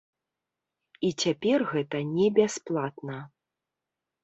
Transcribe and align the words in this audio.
І 1.09 1.11
цяпер 1.25 1.59
гэта 1.75 2.03
не 2.17 2.27
бясплатна. 2.41 3.21